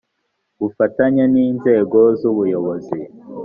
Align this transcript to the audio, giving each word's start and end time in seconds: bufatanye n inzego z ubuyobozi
bufatanye 0.59 1.23
n 1.33 1.35
inzego 1.47 1.99
z 2.19 2.21
ubuyobozi 2.31 2.99